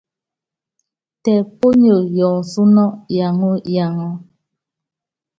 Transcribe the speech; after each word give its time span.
Tɛ 1.23 1.33
ponyoo 1.59 2.03
yoonúnú 2.17 2.85
yaŋɔ 3.17 3.49
yaŋɔ. 3.75 4.07